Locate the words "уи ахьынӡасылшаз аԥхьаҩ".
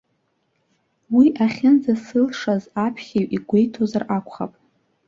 1.15-3.25